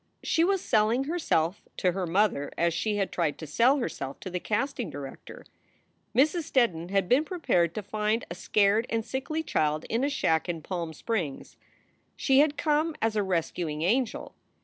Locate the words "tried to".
3.11-3.45